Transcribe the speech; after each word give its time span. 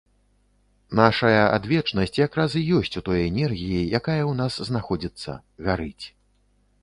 Нашая 0.99 1.43
адвечнасць 1.57 2.17
якраз 2.27 2.51
і 2.61 2.63
ёсць 2.79 2.97
у 3.01 3.05
той 3.09 3.19
энергіі, 3.29 3.81
якая 4.01 4.19
ў 4.31 4.33
нас 4.41 4.53
знаходзіцца, 4.69 5.31
гарыць. 5.69 6.05